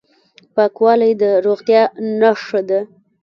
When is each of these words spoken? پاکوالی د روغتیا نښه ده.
پاکوالی 0.55 1.11
د 1.21 1.23
روغتیا 1.45 1.81
نښه 2.19 2.61
ده. 2.69 2.79